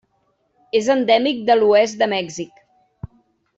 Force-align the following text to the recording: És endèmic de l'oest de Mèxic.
És 0.79 0.89
endèmic 0.93 1.45
de 1.51 1.57
l'oest 1.61 2.01
de 2.01 2.09
Mèxic. 2.17 2.67